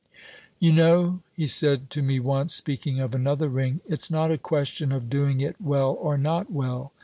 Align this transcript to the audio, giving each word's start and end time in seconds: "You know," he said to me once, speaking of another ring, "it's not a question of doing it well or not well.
"You 0.57 0.73
know," 0.73 1.21
he 1.35 1.45
said 1.45 1.91
to 1.91 2.01
me 2.01 2.19
once, 2.19 2.55
speaking 2.55 2.99
of 2.99 3.13
another 3.13 3.47
ring, 3.49 3.81
"it's 3.85 4.09
not 4.09 4.31
a 4.31 4.37
question 4.39 4.91
of 4.91 5.11
doing 5.11 5.41
it 5.41 5.61
well 5.61 5.91
or 5.93 6.17
not 6.17 6.51
well. 6.51 6.91